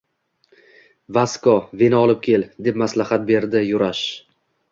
Vasko, 1.17 1.53
vino 1.83 1.99
olib 2.07 2.25
kel,– 2.29 2.47
deb 2.69 2.81
maslahat 2.85 3.27
berdi 3.29 3.65
Yurash. 3.67 4.03